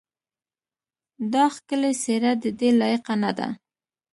دا 1.33 1.45
ښکلې 1.55 1.91
څېره 2.01 2.31
ددې 2.43 2.69
لایقه 2.79 3.15
نه 3.23 3.31
ده. 3.37 3.47